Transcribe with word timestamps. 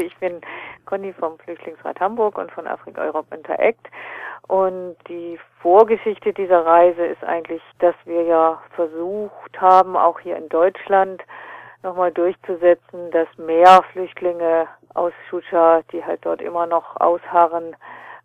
Ich 0.00 0.16
bin 0.18 0.40
Conny 0.86 1.12
vom 1.12 1.38
Flüchtlingsrat 1.38 2.00
Hamburg 2.00 2.36
und 2.36 2.50
von 2.50 2.66
Afrika 2.66 3.02
Europe 3.02 3.34
Interact. 3.34 3.88
Und 4.48 4.96
die 5.08 5.38
Vorgeschichte 5.60 6.32
dieser 6.32 6.66
Reise 6.66 7.06
ist 7.06 7.22
eigentlich, 7.24 7.62
dass 7.78 7.94
wir 8.04 8.22
ja 8.22 8.60
versucht 8.74 9.60
haben, 9.60 9.96
auch 9.96 10.18
hier 10.20 10.36
in 10.36 10.48
Deutschland 10.48 11.22
nochmal 11.82 12.10
durchzusetzen, 12.12 13.10
dass 13.12 13.28
mehr 13.38 13.82
Flüchtlinge 13.92 14.66
aus 14.94 15.12
Schucha, 15.28 15.82
die 15.92 16.04
halt 16.04 16.26
dort 16.26 16.42
immer 16.42 16.66
noch 16.66 17.00
ausharren, 17.00 17.76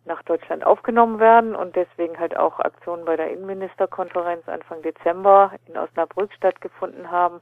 nach 0.06 0.22
Deutschland 0.22 0.64
aufgenommen 0.64 1.20
werden 1.20 1.54
und 1.54 1.76
deswegen 1.76 2.18
halt 2.18 2.36
auch 2.36 2.58
Aktionen 2.58 3.04
bei 3.04 3.16
der 3.16 3.30
Innenministerkonferenz 3.30 4.48
Anfang 4.48 4.82
Dezember 4.82 5.52
in 5.66 5.76
Osnabrück 5.76 6.32
stattgefunden 6.32 7.10
haben, 7.10 7.40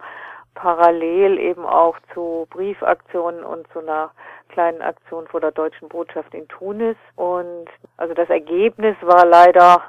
parallel 0.55 1.39
eben 1.39 1.65
auch 1.65 1.97
zu 2.15 2.47
Briefaktionen 2.51 3.45
und 3.45 3.67
zu 3.73 3.81
einer 3.81 4.11
kleinen 4.49 4.83
Aktion 4.83 5.27
vor 5.29 5.41
der 5.41 5.53
deutschen 5.53 5.89
Botschaft 5.89 6.35
in 6.35 6.49
Tunis. 6.49 6.97
Und 7.17 7.67
also 7.97 8.15
das 8.15 8.29
Ergebnis 8.29 8.97
war 9.03 9.25
leider 9.25 9.83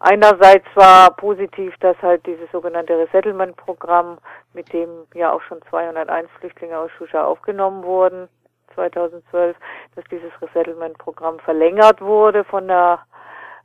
einerseits 0.00 0.66
war 0.74 1.10
positiv, 1.16 1.74
dass 1.80 1.96
halt 2.02 2.26
dieses 2.26 2.50
sogenannte 2.52 2.98
Resettlement-Programm, 2.98 4.18
mit 4.52 4.72
dem 4.72 4.90
ja 5.14 5.32
auch 5.32 5.42
schon 5.42 5.60
201 5.70 6.30
Flüchtlinge 6.38 6.78
aus 6.78 6.90
Shusha 6.92 7.24
aufgenommen 7.24 7.84
wurden, 7.84 8.28
2012, 8.74 9.56
dass 9.94 10.04
dieses 10.10 10.30
Resettlement-Programm 10.42 11.38
verlängert 11.40 12.00
wurde 12.00 12.44
von 12.44 12.68
der 12.68 13.00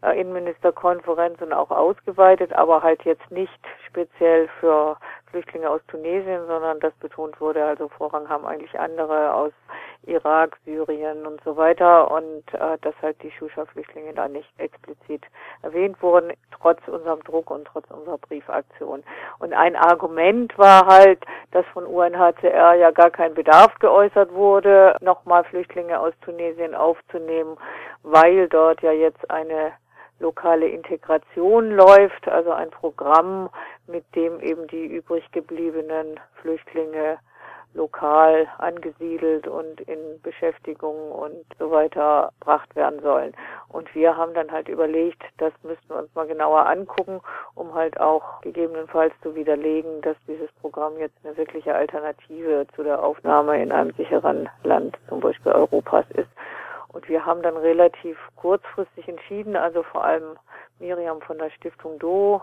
äh, 0.02 0.20
Innenministerkonferenz 0.20 1.42
und 1.42 1.52
auch 1.52 1.72
ausgeweitet, 1.72 2.54
aber 2.54 2.84
halt 2.84 3.04
jetzt 3.04 3.30
nicht 3.32 3.60
speziell 3.88 4.48
für 4.60 4.98
Flüchtlinge 5.32 5.70
aus 5.70 5.82
Tunesien, 5.88 6.46
sondern 6.48 6.80
das 6.80 6.94
betont 6.96 7.40
wurde, 7.40 7.64
also 7.64 7.88
Vorrang 7.90 8.28
haben 8.30 8.46
eigentlich 8.46 8.80
andere 8.80 9.34
aus 9.34 9.52
Irak, 10.04 10.58
Syrien 10.66 11.26
und 11.26 11.42
so 11.44 11.58
weiter 11.58 12.10
und 12.10 12.44
äh, 12.54 12.78
dass 12.82 12.96
halt 13.02 13.22
die 13.22 13.32
Shusha-Flüchtlinge 13.32 14.14
da 14.14 14.28
nicht 14.28 14.50
explizit 14.58 15.24
erwähnt 15.62 16.02
wurden, 16.02 16.34
trotz 16.52 16.80
unserem 16.88 17.22
Druck 17.24 17.52
und 17.52 17.66
trotz 17.66 17.90
unserer 17.92 18.18
Briefaktion. 18.18 19.04
Und 19.40 19.54
ein 19.54 19.76
Argument 19.76 20.58
war 20.58 20.86
halt, 20.88 21.24
dass 21.52 21.66
von 21.68 21.86
UNHCR 21.86 22.76
ja 22.76 22.92
gar 22.92 23.12
kein 23.12 23.34
Bedarf 23.34 23.78
geäußert 23.80 24.34
wurde, 24.34 24.96
nochmal 25.02 25.44
Flüchtlinge 25.44 26.00
aus 26.00 26.14
Tunesien 26.22 26.74
aufzunehmen, 26.74 27.58
weil 28.04 28.48
dort 28.48 28.82
ja 28.82 28.92
jetzt 28.92 29.30
eine 29.30 29.74
lokale 30.20 30.68
Integration 30.68 31.72
läuft, 31.72 32.28
also 32.28 32.52
ein 32.52 32.70
Programm, 32.70 33.50
mit 33.90 34.06
dem 34.16 34.40
eben 34.40 34.68
die 34.68 34.86
übrig 34.86 35.30
gebliebenen 35.32 36.20
Flüchtlinge 36.42 37.20
lokal 37.74 38.48
angesiedelt 38.58 39.48
und 39.48 39.82
in 39.82 40.20
Beschäftigung 40.24 41.12
und 41.12 41.46
so 41.60 41.70
weiter 41.70 42.32
gebracht 42.40 42.76
werden 42.76 43.00
sollen. 43.02 43.34
Und 43.68 43.94
wir 43.94 44.18
haben 44.18 44.34
dann 44.34 44.52
halt 44.52 44.68
überlegt, 44.70 45.22
das 45.38 45.54
müssten 45.64 45.90
wir 45.90 45.98
uns 45.98 46.14
mal 46.16 46.26
genauer 46.26 46.66
angucken, 46.66 47.22
um 47.54 47.74
halt 47.76 48.00
auch 48.00 48.42
gegebenenfalls 48.42 49.14
zu 49.22 49.36
widerlegen, 49.36 50.02
dass 50.02 50.18
dieses 50.28 50.52
Programm 50.62 50.98
jetzt 50.98 51.16
eine 51.24 51.38
wirkliche 51.38 51.76
Alternative 51.76 52.66
zu 52.76 52.84
der 52.84 53.04
Aufnahme 53.04 53.62
in 53.62 53.72
einem 53.72 53.94
sicheren 53.94 54.50
Land, 54.64 54.98
zum 55.08 55.20
Beispiel 55.20 55.52
Europas, 55.52 56.06
ist. 56.16 56.30
Und 56.88 57.08
wir 57.08 57.24
haben 57.24 57.44
dann 57.44 57.56
relativ 57.56 58.18
kurzfristig 58.36 59.08
entschieden, 59.08 59.56
also 59.56 59.84
vor 59.84 60.04
allem 60.04 60.38
Miriam 60.80 61.22
von 61.22 61.38
der 61.38 61.52
Stiftung 61.52 62.00
Do, 62.00 62.42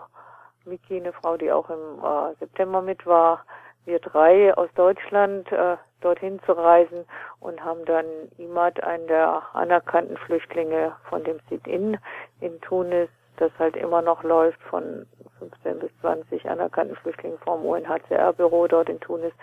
Miki, 0.67 0.97
eine 0.97 1.13
Frau, 1.13 1.37
die 1.37 1.51
auch 1.51 1.69
im 1.69 2.03
äh, 2.03 2.35
September 2.39 2.81
mit 2.81 3.05
war, 3.05 3.43
wir 3.85 3.99
drei 3.99 4.53
aus 4.55 4.69
Deutschland 4.75 5.51
äh, 5.51 5.77
dorthin 6.01 6.39
zu 6.45 6.51
reisen 6.51 7.05
und 7.39 7.63
haben 7.63 7.85
dann 7.85 8.05
Imad, 8.37 8.83
einen 8.83 9.07
der 9.07 9.43
anerkannten 9.53 10.17
Flüchtlinge 10.17 10.95
von 11.09 11.23
dem 11.23 11.39
Sit-In 11.49 11.97
in 12.41 12.61
Tunis, 12.61 13.09
das 13.37 13.51
halt 13.57 13.75
immer 13.75 14.01
noch 14.01 14.23
läuft 14.23 14.61
von 14.63 15.07
15 15.39 15.79
bis 15.79 15.91
20 16.01 16.49
anerkannten 16.49 16.95
Flüchtlingen 16.97 17.39
vom 17.39 17.65
UNHCR-Büro 17.65 18.67
dort 18.67 18.89
in 18.89 18.99
Tunis, 18.99 19.33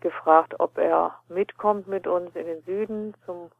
gefragt, 0.00 0.54
ob 0.58 0.78
er 0.78 1.18
mitkommt 1.28 1.86
mit 1.86 2.06
uns 2.06 2.34
in 2.36 2.46
den 2.46 2.62
Süden 2.62 3.14
zum 3.26 3.50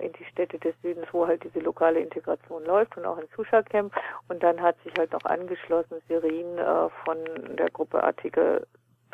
in 0.00 0.12
die 0.12 0.24
Städte 0.24 0.58
des 0.58 0.74
Südens, 0.82 1.06
wo 1.12 1.26
halt 1.26 1.44
diese 1.44 1.60
lokale 1.60 2.00
Integration 2.00 2.64
läuft 2.64 2.96
und 2.96 3.04
auch 3.04 3.18
in 3.18 3.28
Susha 3.36 3.62
Camp. 3.62 3.92
Und 4.28 4.42
dann 4.42 4.60
hat 4.60 4.76
sich 4.82 4.92
halt 4.98 5.12
noch 5.12 5.24
angeschlossen 5.24 6.02
Sirin 6.08 6.58
äh, 6.58 6.88
von 7.04 7.18
der 7.56 7.70
Gruppe 7.70 8.02
Artikel 8.02 8.66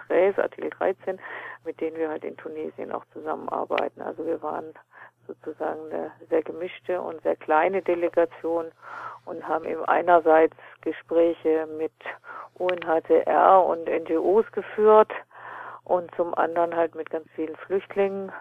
13, 0.09 0.43
Artikel 0.43 0.71
13, 0.71 1.21
mit 1.65 1.81
denen 1.81 1.97
wir 1.97 2.09
halt 2.09 2.25
in 2.25 2.37
Tunesien 2.37 2.93
auch 2.93 3.05
zusammenarbeiten. 3.13 4.01
Also 4.01 4.25
wir 4.25 4.43
waren 4.43 4.73
sozusagen 5.27 5.81
eine 5.91 6.11
sehr 6.29 6.43
gemischte 6.43 7.01
und 7.01 7.23
sehr 7.23 7.37
kleine 7.37 7.83
Delegation 7.83 8.67
und 9.27 9.47
haben 9.47 9.65
eben 9.65 9.85
einerseits 9.85 10.57
Gespräche 10.81 11.69
mit 11.79 11.93
UNHCR 12.55 13.65
und 13.65 13.87
NGOs 13.87 14.51
geführt 14.53 15.13
und 15.85 16.13
zum 16.17 16.35
anderen 16.35 16.75
halt 16.75 16.95
mit 16.95 17.11
ganz 17.11 17.27
vielen 17.35 17.57
Flüchtlingen 17.57 18.33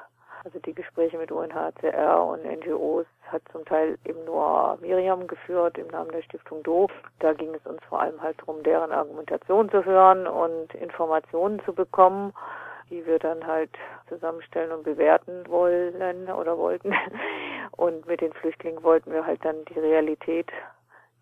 also 0.44 0.60
die 0.60 0.74
Gespräche 0.74 1.18
mit 1.18 1.32
UNHCR 1.32 2.24
und 2.24 2.44
NGOs 2.46 3.06
hat 3.28 3.42
zum 3.52 3.66
Teil 3.66 3.98
eben 4.06 4.24
nur 4.26 4.78
Miriam 4.82 5.28
geführt 5.28 5.78
im 5.78 5.88
Namen 5.88 6.12
der 6.12 6.22
Stiftung 6.24 6.64
Do. 6.64 6.88
Da 7.20 7.34
ging 7.34 7.54
es 7.54 7.66
uns 7.66 7.84
vor 7.86 8.02
allem 8.02 8.22
halt 8.22 8.40
darum, 8.40 8.64
deren 8.64 8.92
Argumentation 8.92 9.70
zu 9.70 9.86
hören 9.86 10.28
und 10.28 10.74
Informationen 10.76 11.62
zu 11.66 11.74
bekommen, 11.74 12.34
die 12.90 13.06
wir 13.06 13.20
dann 13.20 13.46
halt 13.46 13.72
zusammenstellen 14.08 14.72
und 14.72 14.84
bewerten 14.84 15.48
wollen 15.48 16.30
oder 16.32 16.58
wollten. 16.58 16.94
Und 17.72 18.08
mit 18.08 18.20
den 18.20 18.34
Flüchtlingen 18.34 18.84
wollten 18.84 19.12
wir 19.14 19.26
halt 19.26 19.46
dann 19.46 19.64
die 19.66 19.80
Realität 19.80 20.52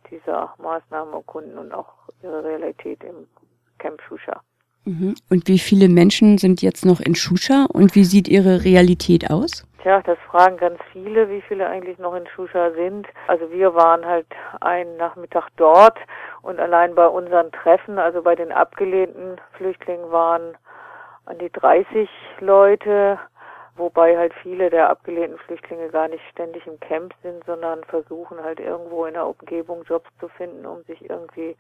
dieser 0.09 0.53
Maßnahmen 0.57 1.13
erkunden 1.13 1.57
und 1.57 1.73
auch 1.73 1.93
ihre 2.23 2.43
Realität 2.43 3.03
im 3.03 3.27
Camp 3.77 4.01
Shusha. 4.01 4.41
Mhm. 4.87 5.15
Und 5.29 5.49
wie 5.49 5.59
viele 5.59 5.89
Menschen 5.89 6.37
sind 6.37 6.61
jetzt 6.61 6.85
noch 6.85 7.01
in 7.01 7.13
Shusha 7.13 7.65
und 7.73 7.93
wie 7.93 8.05
sieht 8.05 8.29
ihre 8.29 8.63
Realität 8.63 9.29
aus? 9.29 9.67
Tja, 9.83 10.01
das 10.01 10.17
fragen 10.31 10.55
ganz 10.55 10.79
viele, 10.93 11.29
wie 11.29 11.41
viele 11.41 11.67
eigentlich 11.67 11.99
noch 11.99 12.15
in 12.15 12.25
Shusha 12.27 12.71
sind. 12.71 13.05
Also 13.27 13.51
wir 13.51 13.75
waren 13.75 14.05
halt 14.05 14.27
einen 14.61 14.95
Nachmittag 14.95 15.49
dort 15.57 15.97
und 16.41 16.57
allein 16.57 16.95
bei 16.95 17.05
unseren 17.05 17.51
Treffen, 17.51 17.99
also 17.99 18.21
bei 18.21 18.35
den 18.35 18.53
abgelehnten 18.53 19.41
Flüchtlingen 19.57 20.09
waren 20.09 20.55
an 21.25 21.37
die 21.37 21.51
30 21.51 22.07
Leute, 22.39 23.19
wobei 23.75 24.17
halt 24.17 24.33
viele 24.41 24.69
der 24.69 24.89
abgelehnten 24.89 25.37
Flüchtlinge 25.39 25.89
gar 25.89 26.07
nicht 26.07 26.23
ständig 26.31 26.65
im 26.65 26.79
Camp 26.79 27.13
sind, 27.23 27.43
sondern 27.45 27.83
versuchen 27.83 28.41
halt 28.41 28.61
irgendwo 28.61 29.05
in 29.05 29.15
der 29.15 29.27
Umgebung 29.27 29.83
Jobs 29.83 30.09
zu 30.21 30.29
finden, 30.29 30.65
um 30.65 30.81
sich 30.83 31.09
irgendwie 31.09 31.57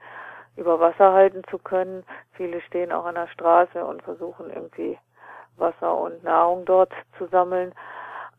über 0.57 0.79
Wasser 0.79 1.13
halten 1.13 1.43
zu 1.49 1.57
können. 1.57 2.03
Viele 2.33 2.61
stehen 2.61 2.91
auch 2.91 3.05
an 3.05 3.15
der 3.15 3.27
Straße 3.27 3.83
und 3.83 4.01
versuchen 4.03 4.49
irgendwie 4.49 4.97
Wasser 5.57 5.95
und 5.95 6.23
Nahrung 6.23 6.65
dort 6.65 6.91
zu 7.17 7.27
sammeln. 7.27 7.73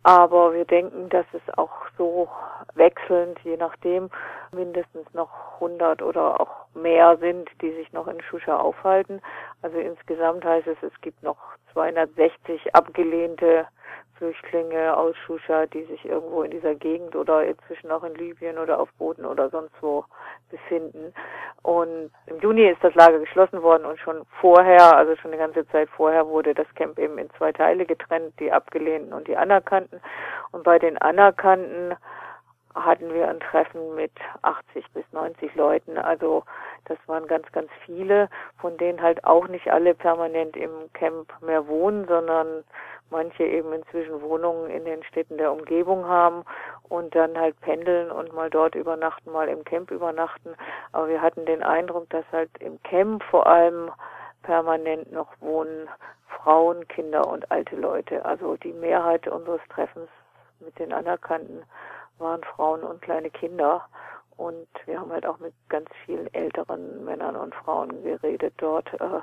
Aber 0.02 0.54
wir 0.54 0.64
denken, 0.64 1.08
dass 1.08 1.26
es 1.32 1.58
auch 1.58 1.72
so 1.96 2.28
wechselnd, 2.74 3.38
je 3.40 3.56
nachdem, 3.56 4.10
mindestens 4.52 5.12
noch 5.12 5.54
100 5.54 6.02
oder 6.02 6.40
auch 6.40 6.66
mehr 6.74 7.16
sind, 7.18 7.50
die 7.60 7.72
sich 7.72 7.92
noch 7.92 8.06
in 8.06 8.20
Shusha 8.22 8.56
aufhalten. 8.56 9.20
Also 9.62 9.78
insgesamt 9.78 10.44
heißt 10.44 10.68
es, 10.68 10.78
es 10.82 11.00
gibt 11.00 11.22
noch 11.22 11.38
260 11.72 12.74
abgelehnte 12.74 13.66
Flüchtlinge 14.19 14.97
aus 14.97 15.16
Shusha, 15.19 15.66
die 15.66 15.84
sich 15.84 16.04
irgendwo 16.04 16.43
in 16.43 16.50
dieser 16.50 16.75
Gegend 16.75 17.15
oder 17.15 17.44
inzwischen 17.44 17.91
auch 17.91 18.03
in 18.03 18.15
Libyen 18.16 18.59
oder 18.59 18.81
auf 18.81 18.93
Booten 18.99 19.25
oder 19.25 19.49
sonst 19.49 19.75
wo 19.81 20.04
befinden. 20.50 21.15
Und 21.62 22.10
im 22.26 22.41
Juni 22.41 22.69
ist 22.69 22.82
das 22.82 22.94
Lager 22.94 23.21
geschlossen 23.21 23.62
worden 23.62 23.84
und 23.84 23.99
schon 24.00 24.25
vorher, 24.41 24.97
also 24.97 25.15
schon 25.16 25.31
eine 25.31 25.41
ganze 25.41 25.66
Zeit 25.69 25.88
vorher, 25.91 26.26
wurde 26.26 26.53
das 26.53 26.66
Camp 26.75 26.99
eben 26.99 27.16
in 27.19 27.31
zwei 27.38 27.53
Teile 27.53 27.87
getrennt, 27.87 28.34
die 28.41 28.50
abgelehnten 28.50 29.12
und 29.12 29.28
die 29.28 29.37
anerkannten. 29.37 30.00
Und 30.50 30.64
bei 30.64 30.79
den 30.79 30.99
anerkannten 30.99 31.94
hatten 32.75 33.12
wir 33.12 33.29
ein 33.29 33.41
Treffen 33.41 33.94
mit 33.94 34.12
80 34.43 34.84
bis 34.93 35.05
90 35.12 35.55
Leuten. 35.55 35.99
Also 35.99 36.44
das 36.84 36.99
waren 37.06 37.26
ganz, 37.26 37.50
ganz 37.52 37.70
viele, 37.84 38.29
von 38.58 38.76
denen 38.76 39.02
halt 39.02 39.25
auch 39.25 39.49
nicht 39.49 39.70
alle 39.70 39.94
permanent 39.94 40.56
im 40.56 40.70
Camp 40.93 41.32
mehr 41.41 41.67
wohnen, 41.67 42.06
sondern 42.06 42.64
manche 43.10 43.44
eben 43.44 43.72
inzwischen 43.72 44.20
Wohnungen 44.22 44.70
in 44.70 44.84
den 44.84 45.02
Städten 45.05 45.38
der 45.38 45.52
Umgebung 45.52 46.06
haben 46.06 46.44
und 46.88 47.14
dann 47.14 47.38
halt 47.38 47.60
pendeln 47.60 48.10
und 48.10 48.32
mal 48.32 48.50
dort 48.50 48.75
übernachten, 48.75 49.32
mal 49.32 49.49
im 49.49 49.64
Camp 49.64 49.90
übernachten. 49.90 50.55
Aber 50.93 51.08
wir 51.08 51.22
hatten 51.22 51.46
den 51.46 51.62
Eindruck, 51.62 52.08
dass 52.10 52.25
halt 52.32 52.50
im 52.60 52.82
Camp 52.82 53.22
vor 53.25 53.46
allem 53.46 53.90
permanent 54.43 55.12
noch 55.12 55.28
wohnen 55.40 55.88
Frauen, 56.26 56.87
Kinder 56.88 57.26
und 57.26 57.50
alte 57.50 57.76
Leute. 57.76 58.25
Also 58.25 58.56
die 58.56 58.72
Mehrheit 58.72 59.26
unseres 59.28 59.60
Treffens 59.70 60.08
mit 60.60 60.78
den 60.78 60.93
Anerkannten 60.93 61.62
waren 62.19 62.43
Frauen 62.44 62.82
und 62.82 63.02
kleine 63.02 63.31
Kinder. 63.31 63.87
Und 64.37 64.69
wir 64.87 65.00
haben 65.00 65.10
halt 65.10 65.26
auch 65.26 65.40
mit 65.40 65.52
ganz 65.69 65.88
vielen 66.05 66.32
älteren 66.32 67.05
Männern 67.05 67.34
und 67.34 67.55
Frauen 67.56 68.02
geredet 68.05 68.55
dort, 68.58 68.88
äh, 69.00 69.20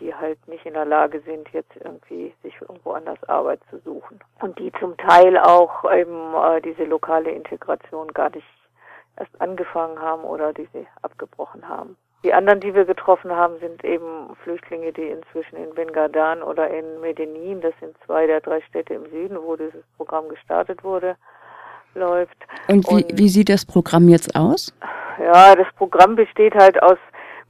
die 0.00 0.14
halt 0.14 0.38
nicht 0.48 0.66
in 0.66 0.74
der 0.74 0.84
Lage 0.84 1.20
sind, 1.20 1.48
jetzt 1.52 1.74
irgendwie 1.76 2.34
sich 2.42 2.54
irgendwo 2.60 2.92
anders 2.92 3.22
Arbeit 3.28 3.60
zu 3.70 3.78
suchen. 3.78 4.20
Und 4.40 4.58
die 4.58 4.72
zum 4.80 4.96
Teil 4.96 5.38
auch 5.38 5.84
eben 5.92 6.34
äh, 6.34 6.60
diese 6.60 6.84
lokale 6.84 7.30
Integration 7.30 8.08
gar 8.08 8.30
nicht 8.30 8.46
erst 9.18 9.40
angefangen 9.40 10.00
haben 10.00 10.24
oder 10.24 10.52
die 10.52 10.68
sie 10.72 10.86
abgebrochen 11.02 11.68
haben. 11.68 11.96
Die 12.24 12.32
anderen, 12.32 12.60
die 12.60 12.74
wir 12.74 12.84
getroffen 12.84 13.30
haben, 13.30 13.58
sind 13.60 13.84
eben 13.84 14.34
Flüchtlinge, 14.42 14.92
die 14.92 15.08
inzwischen 15.08 15.56
in 15.56 15.74
Bengadan 15.74 16.42
oder 16.42 16.68
in 16.68 17.00
Medellin, 17.00 17.60
das 17.60 17.74
sind 17.80 17.96
zwei 18.04 18.26
der 18.26 18.40
drei 18.40 18.60
Städte 18.62 18.94
im 18.94 19.08
Süden, 19.10 19.38
wo 19.40 19.54
dieses 19.56 19.84
Programm 19.96 20.28
gestartet 20.28 20.82
wurde, 20.82 21.16
läuft. 21.94 22.36
Und 22.68 22.86
wie, 22.88 23.04
Und, 23.04 23.18
wie 23.18 23.28
sieht 23.28 23.48
das 23.48 23.64
Programm 23.64 24.08
jetzt 24.08 24.34
aus? 24.34 24.74
Ja, 25.18 25.54
das 25.54 25.68
Programm 25.76 26.16
besteht 26.16 26.54
halt 26.54 26.82
aus 26.82 26.98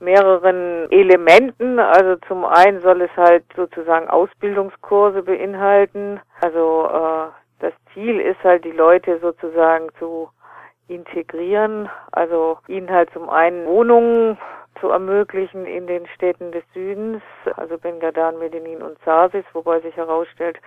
mehreren 0.01 0.91
Elementen. 0.91 1.79
Also 1.79 2.17
zum 2.29 2.45
einen 2.45 2.81
soll 2.83 3.03
es 3.03 3.17
halt 3.17 3.45
sozusagen 3.55 4.09
Ausbildungskurse 4.09 5.23
beinhalten. 5.23 6.21
Also 6.41 6.89
äh, 6.93 7.33
das 7.61 7.73
Ziel 7.93 8.21
ist 8.21 8.43
halt, 8.45 8.65
die 8.65 8.73
Leute 8.73 9.19
sozusagen 9.21 9.89
zu 9.99 10.29
integrieren, 10.89 11.89
also 12.13 12.59
ihnen 12.69 12.91
halt 12.91 13.11
zum 13.13 13.29
einen 13.29 13.67
Wohnungen 13.67 14.39
zu 14.81 14.91
ermöglichen 14.91 15.67
in 15.67 15.87
den 15.87 16.07
Städten 16.09 16.53
des 16.53 16.63
Südens, 16.75 17.23
also 17.57 17.79
Bengadan, 17.79 18.39
Medellin 18.39 18.83
und 18.83 18.99
Sarsis, 19.05 19.45
wobei 19.53 19.81
sich 19.81 19.97
herausstellt, 19.97 20.59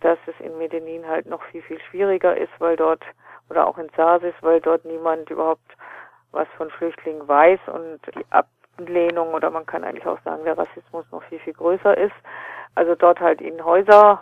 dass 0.00 0.18
es 0.26 0.34
in 0.44 0.56
Medellin 0.58 1.06
halt 1.06 1.26
noch 1.26 1.42
viel, 1.44 1.62
viel 1.62 1.78
schwieriger 1.82 2.36
ist, 2.36 2.52
weil 2.58 2.76
dort, 2.76 3.02
oder 3.50 3.66
auch 3.66 3.78
in 3.78 3.90
Sarsis, 3.96 4.34
weil 4.40 4.60
dort 4.60 4.84
niemand 4.84 5.28
überhaupt 5.30 5.76
was 6.32 6.48
von 6.56 6.70
Flüchtlingen 6.70 7.26
weiß 7.28 7.60
und 7.66 8.00
die 8.14 8.24
Ablehnung 8.80 9.34
oder 9.34 9.50
man 9.50 9.66
kann 9.66 9.84
eigentlich 9.84 10.06
auch 10.06 10.20
sagen, 10.24 10.44
der 10.44 10.58
Rassismus 10.58 11.04
noch 11.10 11.22
viel, 11.24 11.38
viel 11.40 11.52
größer 11.52 11.96
ist. 11.96 12.14
Also 12.74 12.94
dort 12.94 13.20
halt 13.20 13.40
ihnen 13.40 13.64
Häuser 13.64 14.20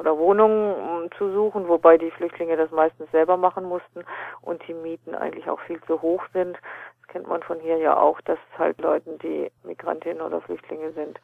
oder 0.00 0.18
Wohnungen 0.18 1.10
zu 1.16 1.32
suchen, 1.32 1.68
wobei 1.68 1.98
die 1.98 2.10
Flüchtlinge 2.10 2.56
das 2.56 2.70
meistens 2.72 3.10
selber 3.12 3.36
machen 3.36 3.64
mussten 3.64 4.04
und 4.40 4.66
die 4.66 4.74
Mieten 4.74 5.14
eigentlich 5.14 5.48
auch 5.48 5.60
viel 5.60 5.80
zu 5.82 6.02
hoch 6.02 6.24
sind. 6.32 6.54
Das 7.00 7.08
kennt 7.08 7.28
man 7.28 7.42
von 7.42 7.60
hier 7.60 7.78
ja 7.78 7.96
auch, 7.96 8.20
dass 8.22 8.38
halt 8.58 8.80
Leuten, 8.80 9.18
die 9.18 9.50
Migrantinnen 9.62 10.20
oder 10.20 10.40
Flüchtlinge 10.40 10.90
sind, 10.92 11.20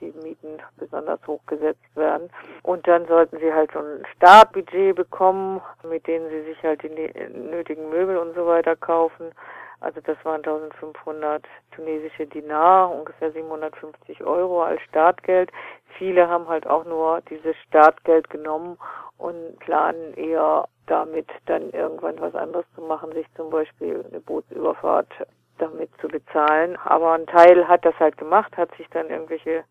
die 0.00 0.12
Mieten 0.22 0.62
besonders 0.76 1.18
hoch 1.26 1.40
gesetzt 1.46 1.96
werden. 1.96 2.30
Und 2.62 2.86
dann 2.86 3.06
sollten 3.06 3.38
sie 3.38 3.52
halt 3.52 3.72
so 3.72 3.80
ein 3.80 4.06
Startbudget 4.16 4.94
bekommen, 4.94 5.60
mit 5.82 6.06
denen 6.06 6.28
sie 6.30 6.42
sich 6.42 6.62
halt 6.62 6.82
die 6.84 6.90
nötigen 6.90 7.90
Möbel 7.90 8.16
und 8.16 8.34
so 8.36 8.46
weiter 8.46 8.76
kaufen. 8.76 9.32
Also 9.80 10.00
das 10.00 10.16
waren 10.24 10.44
1500 10.44 11.44
tunesische 11.70 12.26
Dinar, 12.26 12.90
ungefähr 12.92 13.30
750 13.30 14.24
Euro 14.24 14.62
als 14.62 14.80
Startgeld. 14.82 15.52
Viele 15.96 16.28
haben 16.28 16.48
halt 16.48 16.66
auch 16.66 16.84
nur 16.84 17.20
dieses 17.30 17.56
Startgeld 17.68 18.28
genommen 18.30 18.76
und 19.18 19.58
planen 19.60 20.14
eher 20.14 20.68
damit 20.86 21.28
dann 21.46 21.70
irgendwann 21.70 22.20
was 22.20 22.34
anderes 22.34 22.66
zu 22.74 22.82
machen, 22.82 23.12
sich 23.12 23.26
zum 23.34 23.50
Beispiel 23.50 24.04
eine 24.08 24.20
Bootsüberfahrt 24.20 25.12
damit 25.58 25.90
zu 26.00 26.08
bezahlen. 26.08 26.76
Aber 26.84 27.12
ein 27.12 27.26
Teil 27.26 27.68
hat 27.68 27.84
das 27.84 27.98
halt 27.98 28.16
gemacht, 28.16 28.56
hat 28.56 28.74
sich 28.76 28.88
dann 28.90 29.10
irgendwelche 29.10 29.64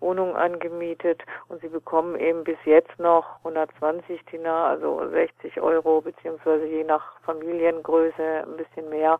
Wohnung 0.00 0.36
angemietet 0.36 1.22
und 1.48 1.60
sie 1.60 1.68
bekommen 1.68 2.18
eben 2.18 2.44
bis 2.44 2.58
jetzt 2.64 2.98
noch 2.98 3.38
120 3.38 4.24
Dinar, 4.26 4.68
also 4.68 5.08
60 5.10 5.60
Euro, 5.60 6.00
beziehungsweise 6.00 6.66
je 6.66 6.84
nach 6.84 7.20
Familiengröße 7.22 8.44
ein 8.46 8.56
bisschen 8.56 8.88
mehr, 8.90 9.18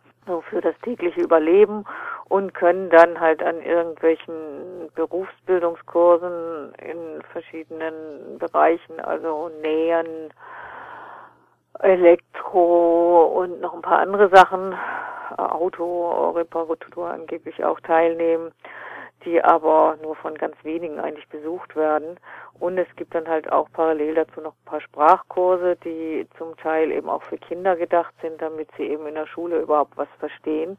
für 0.49 0.61
das 0.61 0.75
tägliche 0.83 1.21
Überleben 1.21 1.85
und 2.29 2.53
können 2.53 2.89
dann 2.89 3.19
halt 3.19 3.43
an 3.43 3.61
irgendwelchen 3.61 4.89
Berufsbildungskursen 4.95 6.73
in 6.75 7.21
verschiedenen 7.31 8.37
Bereichen, 8.37 8.99
also 8.99 9.49
Nähen, 9.61 10.33
Elektro 11.79 13.25
und 13.41 13.61
noch 13.61 13.73
ein 13.73 13.81
paar 13.81 13.99
andere 13.99 14.29
Sachen, 14.29 14.75
Autoreparatur 15.37 17.09
angeblich 17.09 17.63
auch 17.63 17.79
teilnehmen 17.81 18.51
die 19.25 19.43
aber 19.43 19.97
nur 20.01 20.15
von 20.15 20.35
ganz 20.35 20.55
wenigen 20.63 20.99
eigentlich 20.99 21.27
besucht 21.29 21.75
werden. 21.75 22.19
Und 22.59 22.77
es 22.77 22.87
gibt 22.95 23.15
dann 23.15 23.27
halt 23.27 23.51
auch 23.51 23.67
parallel 23.71 24.15
dazu 24.15 24.41
noch 24.41 24.53
ein 24.53 24.65
paar 24.65 24.81
Sprachkurse, 24.81 25.75
die 25.83 26.27
zum 26.37 26.55
Teil 26.57 26.91
eben 26.91 27.09
auch 27.09 27.23
für 27.23 27.37
Kinder 27.37 27.75
gedacht 27.75 28.13
sind, 28.21 28.41
damit 28.41 28.69
sie 28.77 28.83
eben 28.83 29.07
in 29.07 29.15
der 29.15 29.27
Schule 29.27 29.59
überhaupt 29.59 29.97
was 29.97 30.09
verstehen. 30.19 30.77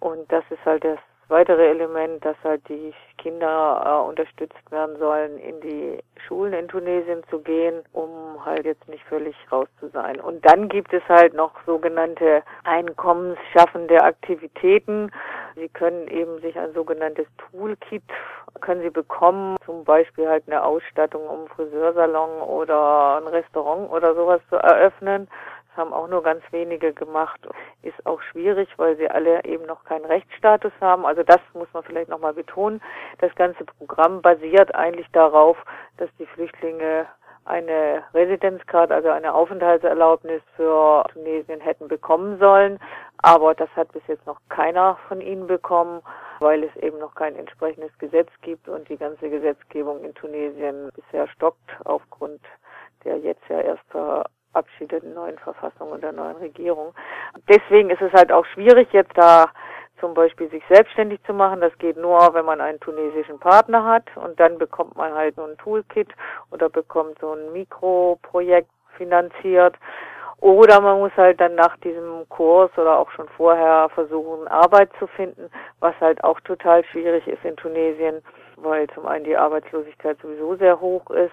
Und 0.00 0.30
das 0.30 0.44
ist 0.50 0.64
halt 0.64 0.84
das 0.84 0.98
weitere 1.28 1.68
Element, 1.68 2.24
dass 2.24 2.36
halt 2.44 2.62
die 2.68 2.92
Kinder 3.18 3.82
äh, 3.84 4.08
unterstützt 4.08 4.70
werden 4.70 4.98
sollen, 4.98 5.38
in 5.38 5.60
die 5.60 5.98
Schulen 6.26 6.52
in 6.52 6.68
Tunesien 6.68 7.22
zu 7.30 7.40
gehen, 7.40 7.82
um 7.92 8.44
halt 8.44 8.64
jetzt 8.64 8.88
nicht 8.88 9.04
völlig 9.04 9.34
raus 9.50 9.68
zu 9.80 9.88
sein. 9.88 10.20
Und 10.20 10.44
dann 10.44 10.68
gibt 10.68 10.92
es 10.92 11.02
halt 11.08 11.34
noch 11.34 11.52
sogenannte 11.66 12.42
einkommensschaffende 12.64 14.02
Aktivitäten. 14.02 15.10
Sie 15.54 15.68
können 15.68 16.08
eben 16.08 16.40
sich 16.40 16.58
ein 16.58 16.72
sogenanntes 16.74 17.26
Toolkit 17.38 18.02
können 18.60 18.82
Sie 18.82 18.90
bekommen, 18.90 19.56
zum 19.66 19.84
Beispiel 19.84 20.28
halt 20.28 20.44
eine 20.46 20.62
Ausstattung, 20.62 21.26
um 21.26 21.48
Friseursalon 21.48 22.40
oder 22.42 23.16
ein 23.16 23.26
Restaurant 23.26 23.90
oder 23.90 24.14
sowas 24.14 24.40
zu 24.48 24.56
eröffnen 24.56 25.28
haben 25.76 25.92
auch 25.92 26.08
nur 26.08 26.22
ganz 26.22 26.42
wenige 26.50 26.92
gemacht. 26.92 27.40
Ist 27.82 28.06
auch 28.06 28.20
schwierig, 28.22 28.68
weil 28.76 28.96
sie 28.96 29.10
alle 29.10 29.44
eben 29.44 29.66
noch 29.66 29.84
keinen 29.84 30.04
Rechtsstatus 30.04 30.72
haben. 30.80 31.04
Also 31.04 31.22
das 31.22 31.40
muss 31.52 31.68
man 31.72 31.82
vielleicht 31.82 32.08
nochmal 32.08 32.34
betonen. 32.34 32.80
Das 33.18 33.34
ganze 33.34 33.64
Programm 33.64 34.22
basiert 34.22 34.74
eigentlich 34.74 35.08
darauf, 35.12 35.56
dass 35.96 36.08
die 36.18 36.26
Flüchtlinge 36.26 37.06
eine 37.44 38.02
Residenzcard, 38.14 38.90
also 38.90 39.10
eine 39.10 39.34
Aufenthaltserlaubnis 39.34 40.42
für 40.56 41.04
Tunesien 41.12 41.60
hätten 41.60 41.88
bekommen 41.88 42.38
sollen. 42.38 42.78
Aber 43.24 43.54
das 43.54 43.70
hat 43.74 43.90
bis 43.92 44.02
jetzt 44.06 44.26
noch 44.26 44.38
keiner 44.50 44.98
von 45.08 45.22
ihnen 45.22 45.46
bekommen, 45.46 46.02
weil 46.40 46.62
es 46.62 46.76
eben 46.76 46.98
noch 46.98 47.14
kein 47.14 47.34
entsprechendes 47.36 47.96
Gesetz 47.96 48.28
gibt 48.42 48.68
und 48.68 48.86
die 48.90 48.98
ganze 48.98 49.30
Gesetzgebung 49.30 50.04
in 50.04 50.12
Tunesien 50.14 50.90
bisher 50.94 51.26
stockt 51.28 51.70
aufgrund 51.86 52.42
der 53.02 53.16
jetzt 53.16 53.40
ja 53.48 53.60
erst 53.60 53.82
verabschiedeten 53.88 55.14
neuen 55.14 55.38
Verfassung 55.38 55.92
und 55.92 56.02
der 56.02 56.12
neuen 56.12 56.36
Regierung. 56.36 56.94
Deswegen 57.48 57.88
ist 57.88 58.02
es 58.02 58.12
halt 58.12 58.30
auch 58.30 58.44
schwierig, 58.44 58.92
jetzt 58.92 59.16
da 59.16 59.46
zum 60.00 60.12
Beispiel 60.12 60.50
sich 60.50 60.62
selbstständig 60.68 61.22
zu 61.24 61.32
machen. 61.32 61.62
Das 61.62 61.76
geht 61.78 61.96
nur, 61.96 62.18
wenn 62.34 62.44
man 62.44 62.60
einen 62.60 62.80
tunesischen 62.80 63.38
Partner 63.38 63.86
hat 63.86 64.04
und 64.16 64.38
dann 64.38 64.58
bekommt 64.58 64.98
man 64.98 65.14
halt 65.14 65.36
so 65.36 65.44
ein 65.44 65.56
Toolkit 65.56 66.08
oder 66.50 66.68
bekommt 66.68 67.18
so 67.20 67.32
ein 67.32 67.54
Mikroprojekt 67.54 68.68
finanziert. 68.98 69.76
Oder 70.44 70.78
man 70.82 70.98
muss 70.98 71.16
halt 71.16 71.40
dann 71.40 71.54
nach 71.54 71.74
diesem 71.78 72.28
Kurs 72.28 72.70
oder 72.76 72.98
auch 72.98 73.10
schon 73.12 73.30
vorher 73.30 73.88
versuchen, 73.94 74.46
Arbeit 74.46 74.90
zu 74.98 75.06
finden, 75.06 75.48
was 75.80 75.98
halt 76.02 76.22
auch 76.22 76.38
total 76.40 76.84
schwierig 76.84 77.26
ist 77.26 77.42
in 77.46 77.56
Tunesien, 77.56 78.22
weil 78.56 78.86
zum 78.90 79.06
einen 79.06 79.24
die 79.24 79.38
Arbeitslosigkeit 79.38 80.18
sowieso 80.20 80.54
sehr 80.56 80.78
hoch 80.82 81.08
ist 81.08 81.32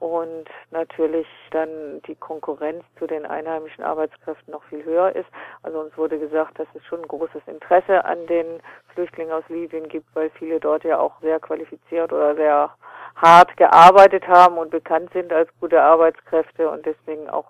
und 0.00 0.50
natürlich 0.70 1.26
dann 1.52 2.02
die 2.06 2.14
Konkurrenz 2.14 2.84
zu 2.98 3.06
den 3.06 3.24
einheimischen 3.24 3.84
Arbeitskräften 3.84 4.52
noch 4.52 4.64
viel 4.64 4.84
höher 4.84 5.16
ist. 5.16 5.30
Also 5.62 5.80
uns 5.80 5.96
wurde 5.96 6.18
gesagt, 6.18 6.58
dass 6.58 6.68
es 6.74 6.84
schon 6.84 7.00
ein 7.00 7.08
großes 7.08 7.40
Interesse 7.46 8.04
an 8.04 8.26
den 8.26 8.60
Flüchtlingen 8.92 9.32
aus 9.32 9.48
Libyen 9.48 9.88
gibt, 9.88 10.14
weil 10.14 10.28
viele 10.28 10.60
dort 10.60 10.84
ja 10.84 10.98
auch 10.98 11.18
sehr 11.22 11.40
qualifiziert 11.40 12.12
oder 12.12 12.34
sehr 12.34 12.68
hart 13.16 13.56
gearbeitet 13.56 14.28
haben 14.28 14.58
und 14.58 14.70
bekannt 14.70 15.10
sind 15.14 15.32
als 15.32 15.48
gute 15.58 15.80
Arbeitskräfte 15.80 16.68
und 16.68 16.84
deswegen 16.84 17.30
auch 17.30 17.46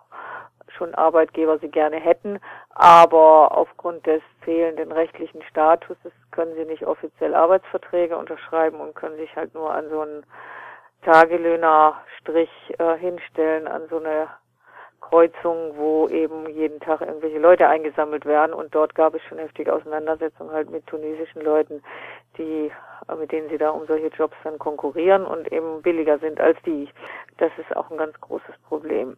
schon 0.76 0.94
Arbeitgeber 0.94 1.58
sie 1.58 1.68
gerne 1.68 1.96
hätten, 1.96 2.40
aber 2.70 3.56
aufgrund 3.56 4.06
des 4.06 4.22
fehlenden 4.42 4.92
rechtlichen 4.92 5.42
Statuses 5.42 6.12
können 6.30 6.54
sie 6.54 6.64
nicht 6.64 6.86
offiziell 6.86 7.34
Arbeitsverträge 7.34 8.16
unterschreiben 8.16 8.80
und 8.80 8.94
können 8.94 9.16
sich 9.16 9.34
halt 9.36 9.54
nur 9.54 9.72
an 9.72 9.88
so 9.90 10.00
einen 10.00 10.24
Tagelöhnerstrich 11.02 12.50
äh, 12.78 12.96
hinstellen 12.96 13.66
an 13.66 13.82
so 13.90 13.98
eine 13.98 14.28
Kreuzung, 15.00 15.76
wo 15.76 16.08
eben 16.08 16.48
jeden 16.48 16.80
Tag 16.80 17.00
irgendwelche 17.00 17.38
Leute 17.38 17.68
eingesammelt 17.68 18.24
werden 18.24 18.54
und 18.54 18.74
dort 18.74 18.94
gab 18.94 19.14
es 19.14 19.22
schon 19.24 19.38
heftige 19.38 19.74
Auseinandersetzungen 19.74 20.52
halt 20.52 20.70
mit 20.70 20.86
tunesischen 20.86 21.42
Leuten, 21.42 21.82
die 22.38 22.70
äh, 23.08 23.14
mit 23.16 23.32
denen 23.32 23.48
sie 23.48 23.58
da 23.58 23.70
um 23.70 23.86
solche 23.86 24.08
Jobs 24.08 24.36
dann 24.44 24.58
konkurrieren 24.58 25.24
und 25.24 25.52
eben 25.52 25.82
billiger 25.82 26.18
sind 26.18 26.40
als 26.40 26.56
die. 26.64 26.88
Das 27.38 27.50
ist 27.58 27.76
auch 27.76 27.90
ein 27.90 27.98
ganz 27.98 28.18
großes 28.20 28.56
Problem. 28.68 29.16